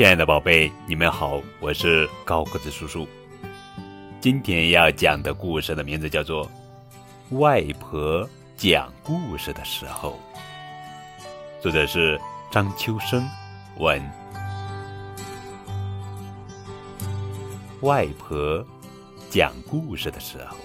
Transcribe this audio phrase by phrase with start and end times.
[0.00, 3.06] 亲爱的宝贝，你们好，我是高个子叔叔。
[4.18, 6.50] 今天要讲的故事的名字叫做
[7.38, 8.26] 《外婆
[8.56, 10.18] 讲故事的时候》，
[11.62, 12.18] 作者是
[12.50, 13.28] 张秋生，
[13.76, 14.02] 文。
[17.82, 18.66] 外婆
[19.28, 20.56] 讲故事的时候，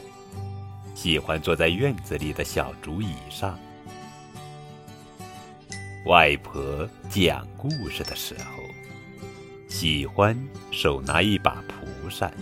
[0.96, 3.60] 喜欢坐在院子里的小竹椅上。
[6.06, 8.64] 外婆讲故事的时候。
[9.78, 10.34] 喜欢
[10.72, 12.34] 手拿一把蒲扇。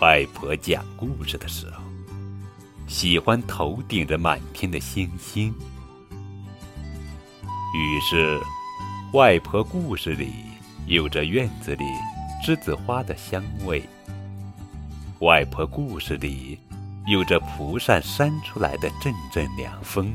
[0.00, 1.82] 外婆讲故事的时候，
[2.88, 5.54] 喜欢头顶着满天的星星。
[7.74, 8.40] 于是，
[9.12, 10.32] 外婆故事里
[10.86, 11.84] 有着院子里
[12.42, 13.86] 栀子花的香味。
[15.18, 16.58] 外婆故事里
[17.06, 20.10] 有着蒲扇扇出来的阵阵凉风。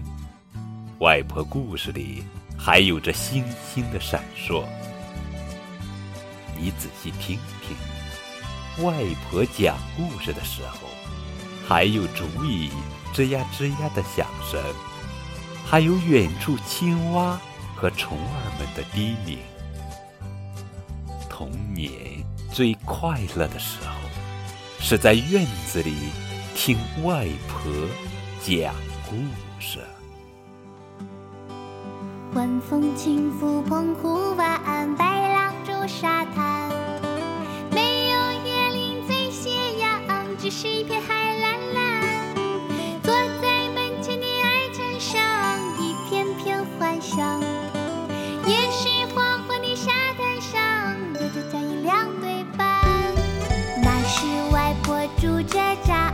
[0.98, 2.24] 外婆故事里
[2.58, 4.64] 还有着星星的闪烁。
[6.62, 8.94] 你仔细听听，外
[9.24, 10.90] 婆讲故事的时候，
[11.66, 12.70] 还有竹椅
[13.14, 14.62] 吱呀吱呀的响声，
[15.66, 17.40] 还有远处青蛙
[17.78, 19.40] 和虫儿们的低鸣。
[21.30, 23.96] 童年最快乐的时候，
[24.82, 26.10] 是在院子里
[26.56, 27.72] 听外婆
[28.42, 28.76] 讲
[29.10, 29.16] 故
[29.62, 29.80] 事。
[32.34, 35.19] 晚风轻拂澎湖湾，白
[35.88, 36.70] 沙滩，
[37.72, 39.50] 没有椰林在斜
[39.80, 39.88] 阳，
[40.38, 42.36] 只是一片海蓝蓝。
[43.04, 45.20] 坐在门前的矮墙上，
[45.80, 47.42] 一片片幻想，
[48.46, 52.68] 也是黄昏的沙滩上，有着脚印两对半。
[53.82, 56.09] 那是外婆拄着杖。